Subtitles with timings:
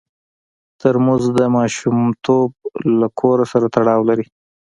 [0.79, 2.49] ترموز د ماشومتوب
[2.99, 4.25] له کور سره تړاو لري.